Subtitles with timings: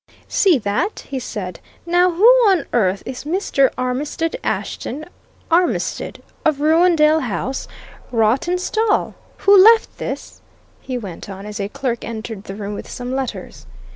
[0.27, 1.59] "See that?" he said.
[1.85, 3.69] "Now, who on earth is Mr.
[3.77, 5.05] Armitstead Ashton
[5.51, 7.67] Armitstead, of Rouendale House,
[8.11, 9.13] Rawtenstall?
[9.37, 10.41] Who left this?"
[10.79, 13.67] he went on, as a clerk entered the room with some letters.